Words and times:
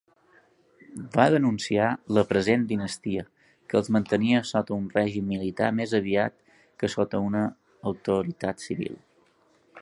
Van 1.17 1.33
denunciar 1.33 1.89
"la 2.17 2.23
present 2.31 2.63
dinastia" 2.71 3.25
que 3.73 3.77
els 3.81 3.91
mantenia 3.97 4.41
sota 4.53 4.75
un 4.79 4.89
règim 4.97 5.29
militar 5.35 5.69
més 5.81 5.95
aviat 6.01 6.39
que 6.81 6.91
sota 6.95 7.23
una 7.29 7.45
autoritat 7.93 8.67
civil. 8.69 8.99